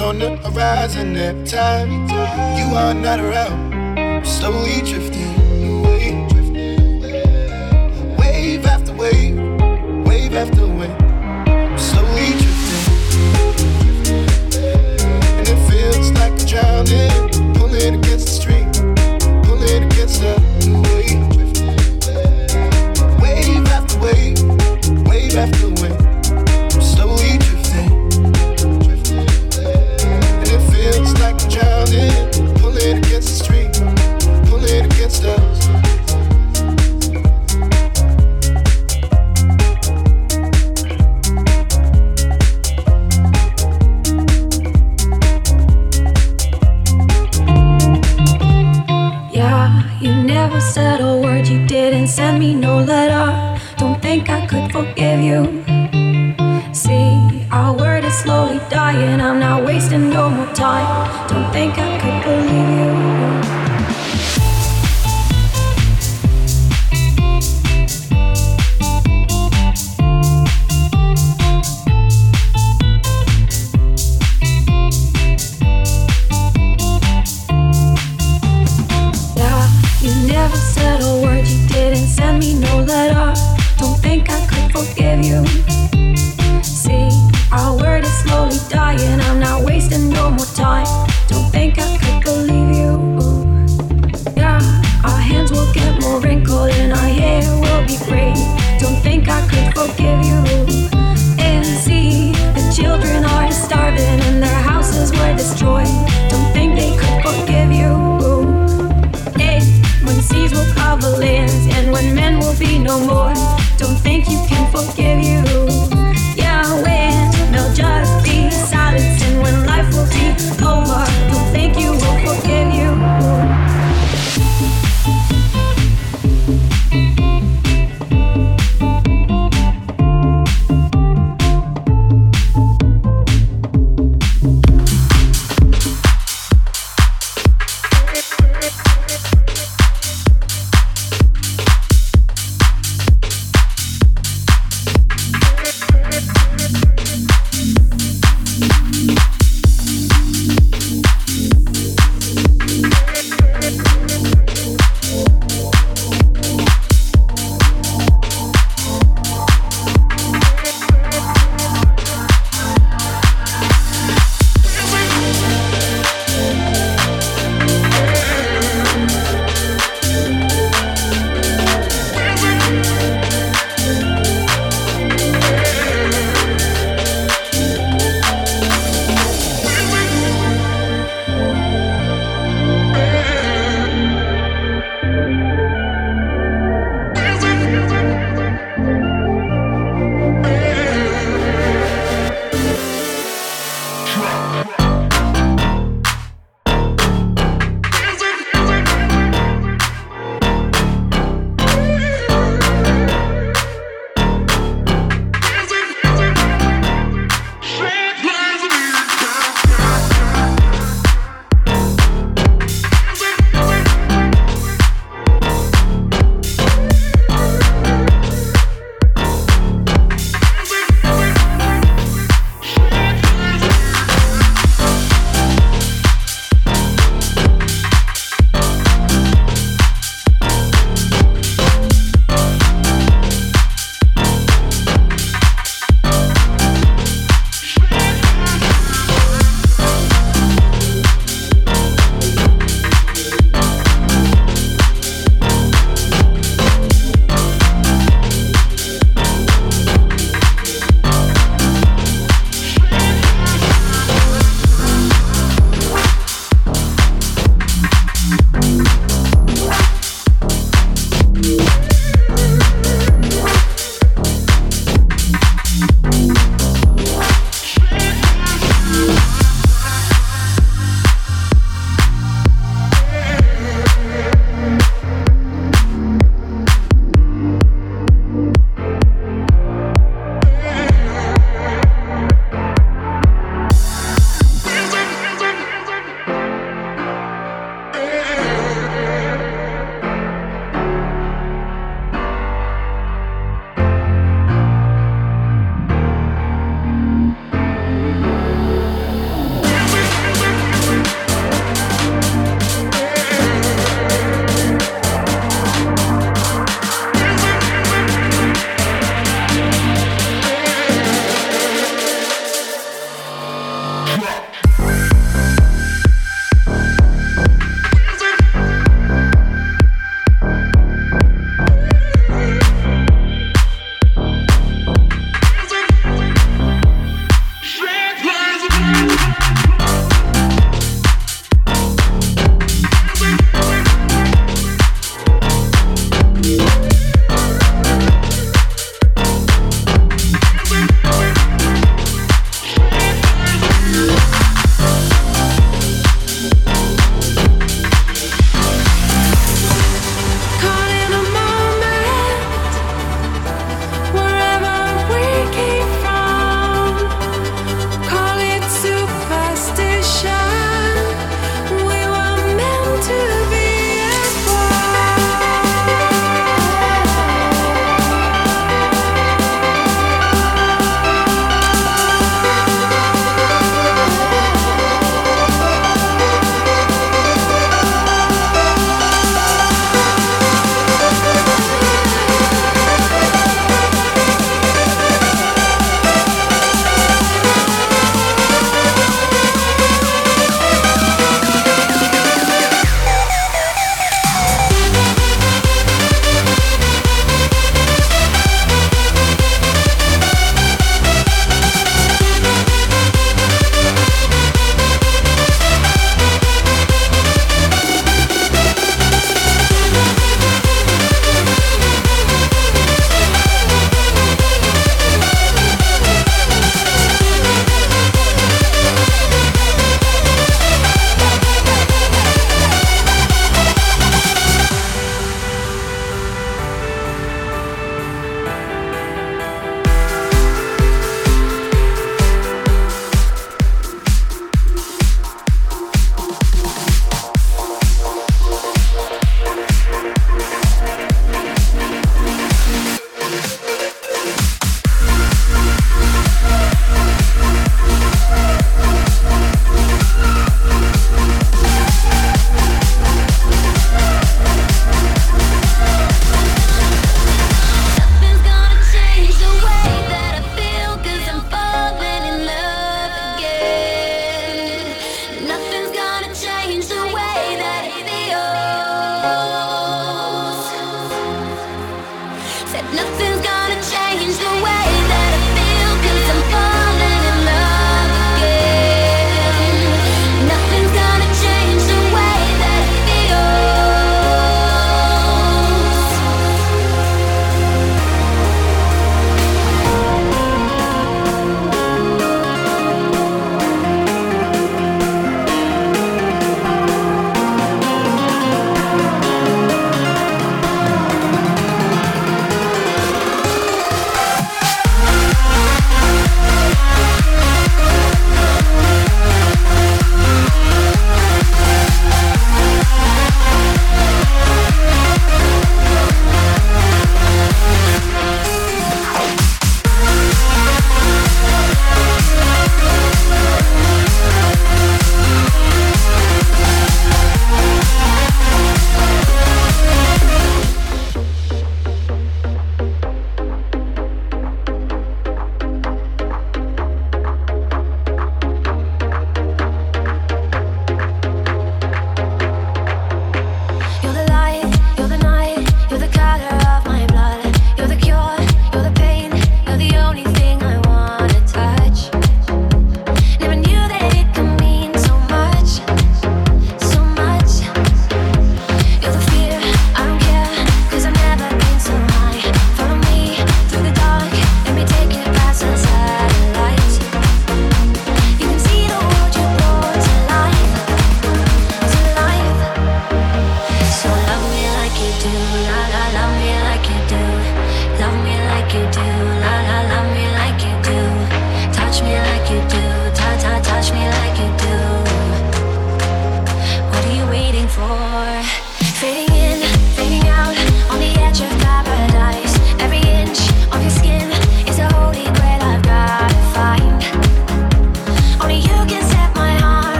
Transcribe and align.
on 0.00 0.18
the 0.18 0.36
horizon 0.36 1.16
every 1.16 1.46
time 1.46 1.90
you 2.58 2.74
are 2.76 2.94
not 2.94 3.20
around. 3.20 4.24
Slowly 4.26 4.80
drifting 4.82 5.78
away, 5.78 6.26
wave 8.18 8.66
after 8.66 8.92
wave 8.94 9.39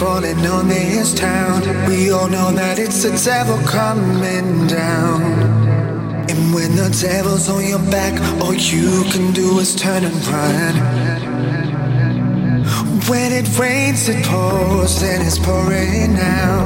falling 0.00 0.46
on 0.46 0.66
this 0.66 1.12
town? 1.12 1.60
We 1.86 2.10
all 2.10 2.26
know 2.26 2.50
that 2.52 2.78
it's 2.78 3.02
the 3.02 3.12
devil 3.22 3.58
coming 3.68 4.66
down. 4.66 5.20
And 6.30 6.54
when 6.54 6.74
the 6.74 6.88
devil's 6.88 7.50
on 7.50 7.66
your 7.66 7.84
back, 7.90 8.18
all 8.40 8.54
you 8.54 9.04
can 9.12 9.34
do 9.34 9.58
is 9.58 9.76
turn 9.76 10.04
and 10.04 10.16
run. 10.26 10.74
When 13.10 13.30
it 13.30 13.46
rains, 13.58 14.08
it 14.08 14.24
pours, 14.24 15.02
and 15.02 15.22
it's 15.22 15.38
pouring 15.38 16.14
now. 16.14 16.64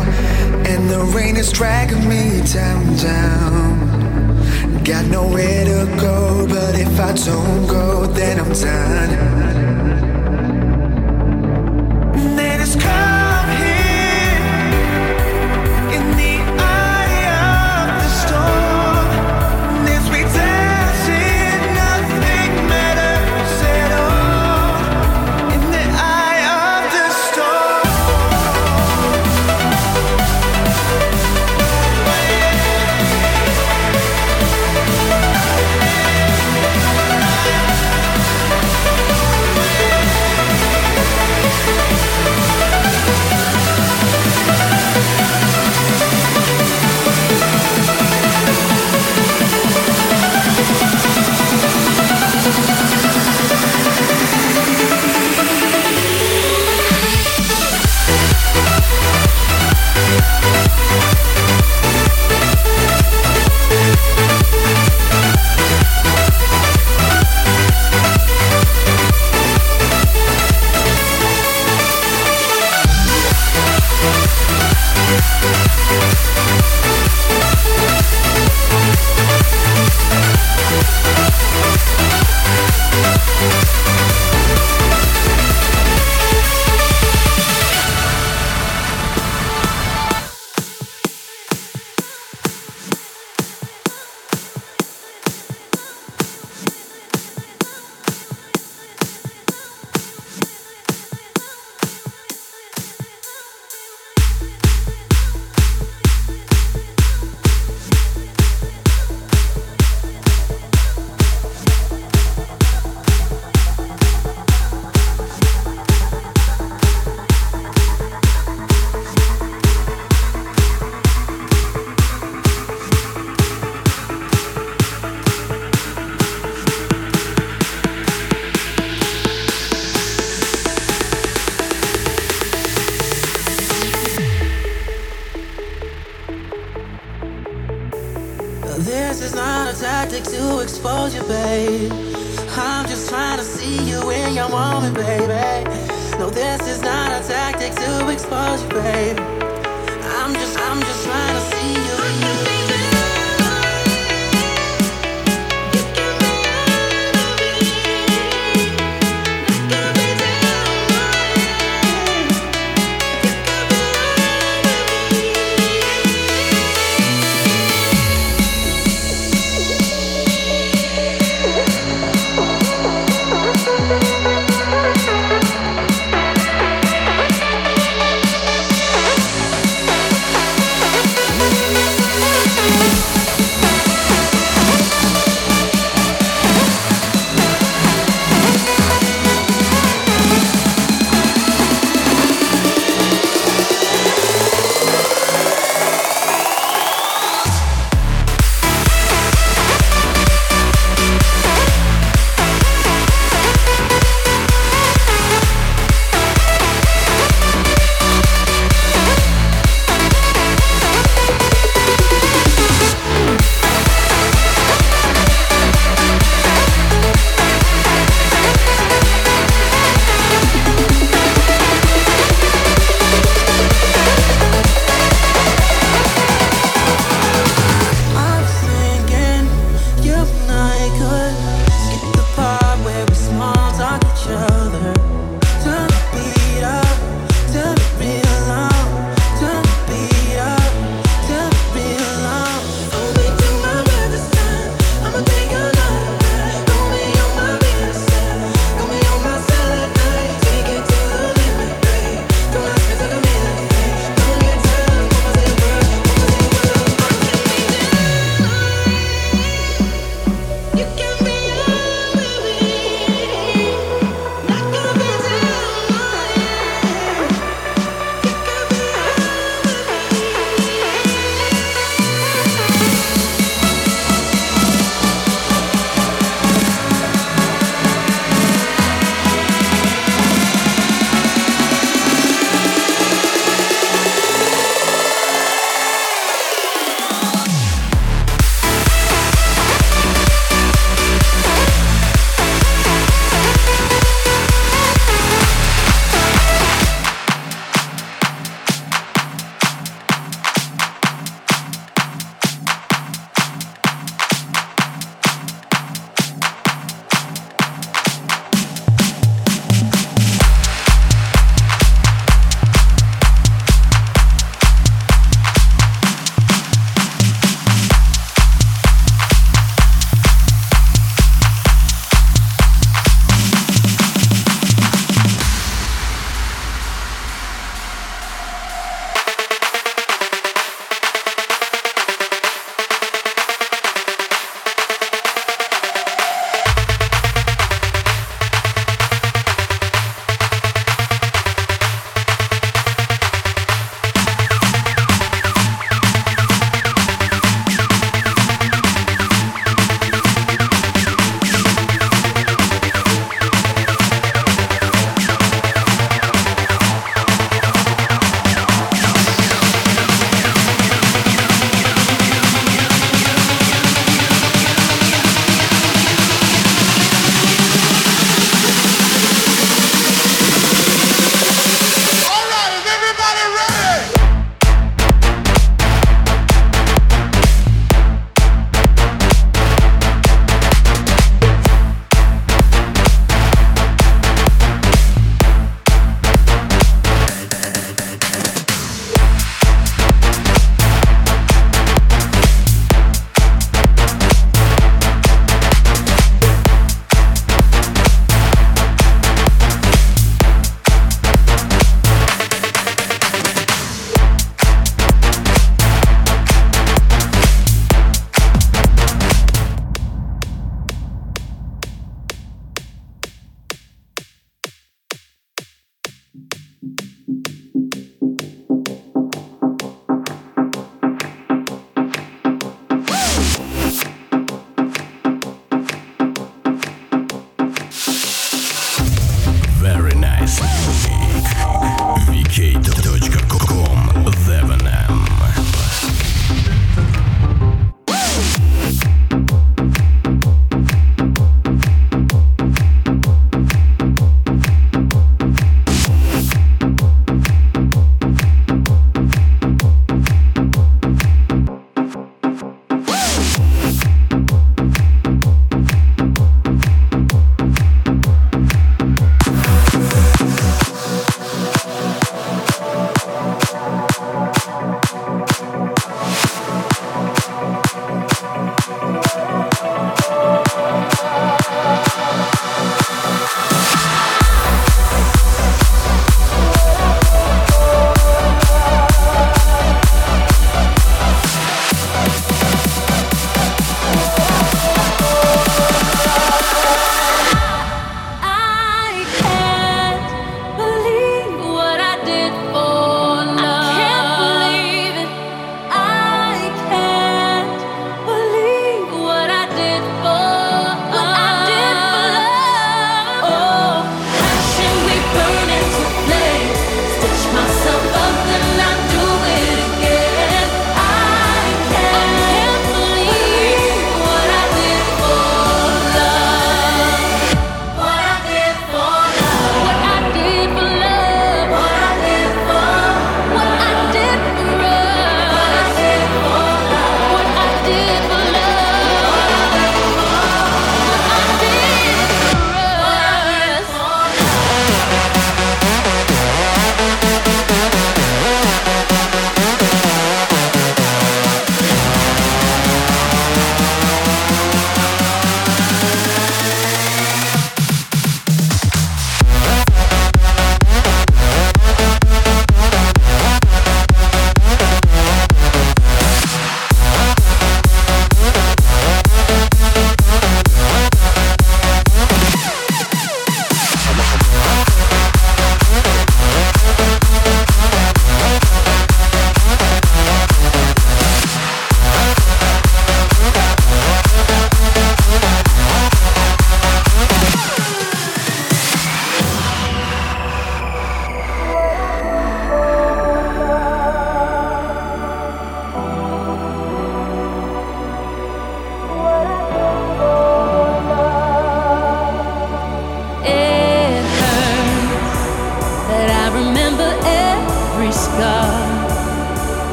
And 0.70 0.88
the 0.88 1.02
rain 1.16 1.36
is 1.36 1.50
dragging 1.50 2.08
me 2.08 2.40
down, 2.52 2.96
down. 2.98 4.84
Got 4.84 5.06
nowhere 5.06 5.64
to 5.64 5.96
go, 6.00 6.46
but 6.46 6.78
if 6.78 7.00
I 7.00 7.12
don't 7.14 7.66
go, 7.66 8.06
then 8.06 8.38
I'm 8.38 8.52
done. 8.52 10.03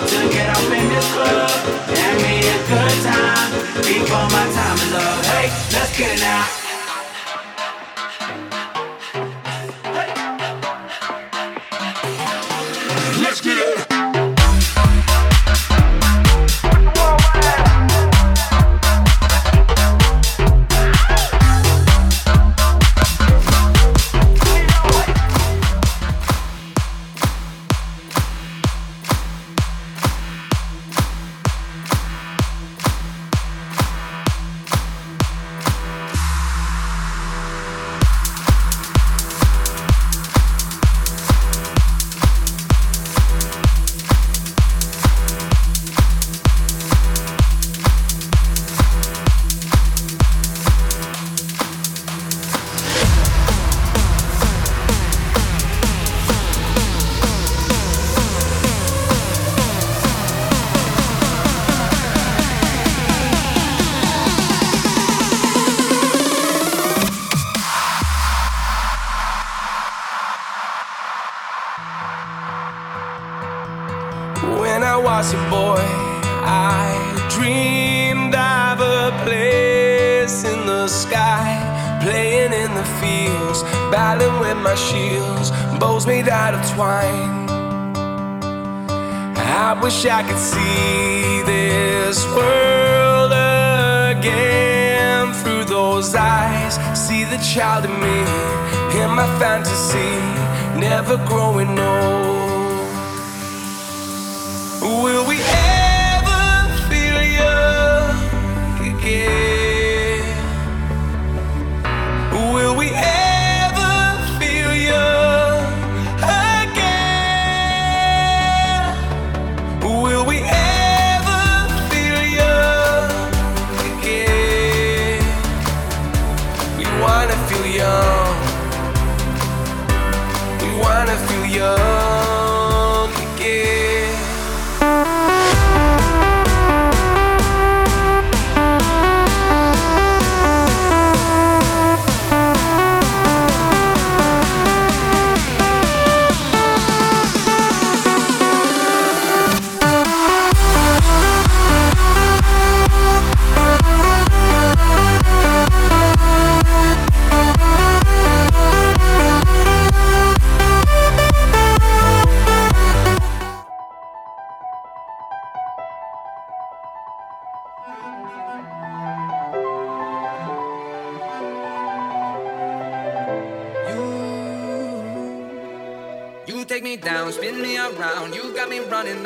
to 0.00 0.28
get 0.32 0.48
up 0.50 0.64
in 0.72 0.88
this 0.88 1.06
club 1.12 1.50
and 1.88 2.16
me 2.22 2.38
a 2.40 2.58
good 2.66 2.96
time 3.02 3.50
before 3.82 4.26
my 4.34 4.44
time 4.52 4.76
is 4.76 4.92
up. 4.92 5.24
Hey, 5.26 5.48
let's 5.72 5.96
get 5.96 6.18
it 6.18 6.20
now. 6.20 6.63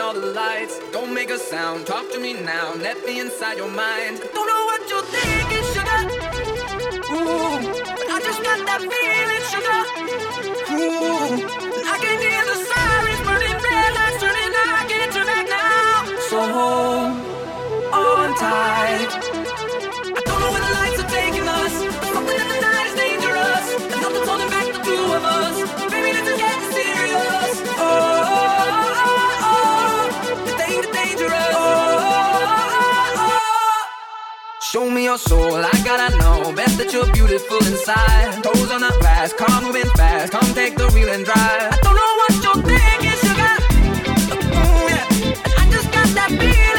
All 0.09 0.15
the 0.15 0.33
lights. 0.33 0.81
Don't 0.91 1.13
make 1.13 1.31
a 1.31 1.39
sound, 1.39 1.87
talk 1.87 2.11
to 2.13 2.19
me 2.19 2.33
now. 2.33 2.75
Let 2.77 3.05
me 3.05 3.21
inside 3.21 3.59
your 3.59 3.71
mind. 3.71 4.21
Don't 4.35 4.49
know 4.53 4.63
what 4.71 4.81
you're 4.91 5.09
thinking, 5.15 5.65
sugar. 5.75 6.01
Ooh, 7.13 7.59
I 8.15 8.17
just 8.29 8.43
got 8.49 8.61
that 8.69 8.83
feeling, 8.93 9.45
sugar. 9.53 9.81
Ooh, 10.73 11.45
I 11.93 11.97
can 12.05 12.17
hear 12.25 12.43
the 12.51 12.57
sirens 12.69 13.21
burning, 13.27 13.59
red 13.65 13.91
lights 13.99 14.19
turning. 14.23 14.53
I 14.81 14.85
can't 14.89 15.13
turn 15.13 15.27
back 15.27 15.47
now. 15.47 15.97
So 16.31 16.39
hold 16.57 17.13
on 17.93 18.35
tight. 18.37 19.28
Your 35.09 35.17
soul, 35.17 35.55
I 35.55 35.71
gotta 35.85 36.15
know. 36.19 36.53
Best 36.53 36.77
that 36.77 36.93
you're 36.93 37.11
beautiful 37.15 37.57
inside. 37.67 38.45
Toes 38.45 38.71
on 38.71 38.83
the 38.83 38.95
glass, 39.01 39.33
car 39.33 39.63
moving 39.63 39.89
fast. 39.97 40.33
Come 40.33 40.53
take 40.53 40.77
the 40.77 40.87
wheel 40.93 41.09
and 41.09 41.25
drive. 41.25 41.73
I 41.73 41.79
don't 41.83 41.97
know 42.01 42.13
what 42.21 42.33
you're 42.45 42.63
thinking, 42.69 43.19
sugar. 43.25 43.55
Ooh, 44.37 44.85
yeah. 44.93 45.61
I 45.61 45.71
just 45.73 45.91
got 45.95 46.09
that 46.19 46.37
beat. 46.39 46.78